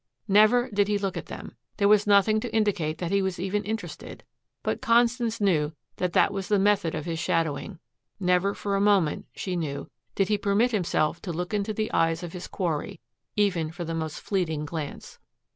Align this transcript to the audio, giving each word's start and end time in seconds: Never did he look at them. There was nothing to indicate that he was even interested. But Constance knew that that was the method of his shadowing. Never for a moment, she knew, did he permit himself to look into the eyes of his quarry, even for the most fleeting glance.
Never 0.27 0.67
did 0.71 0.87
he 0.87 0.97
look 0.97 1.15
at 1.15 1.27
them. 1.27 1.55
There 1.77 1.87
was 1.87 2.07
nothing 2.07 2.39
to 2.39 2.51
indicate 2.51 2.97
that 2.97 3.11
he 3.11 3.21
was 3.21 3.39
even 3.39 3.63
interested. 3.63 4.23
But 4.63 4.81
Constance 4.81 5.39
knew 5.39 5.73
that 5.97 6.13
that 6.13 6.33
was 6.33 6.47
the 6.47 6.57
method 6.57 6.95
of 6.95 7.05
his 7.05 7.19
shadowing. 7.19 7.77
Never 8.19 8.55
for 8.55 8.75
a 8.75 8.81
moment, 8.81 9.27
she 9.35 9.55
knew, 9.55 9.91
did 10.15 10.27
he 10.27 10.39
permit 10.39 10.71
himself 10.71 11.21
to 11.21 11.31
look 11.31 11.53
into 11.53 11.71
the 11.71 11.91
eyes 11.91 12.23
of 12.23 12.33
his 12.33 12.47
quarry, 12.47 12.99
even 13.35 13.71
for 13.71 13.85
the 13.85 13.93
most 13.93 14.19
fleeting 14.21 14.65
glance. 14.65 15.19